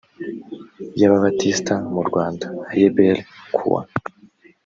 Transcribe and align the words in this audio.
y 0.99 1.03
ababatisita 1.07 1.73
mu 1.93 2.01
rwanda 2.07 2.45
aebr 2.73 3.17
kuwa 3.53 3.81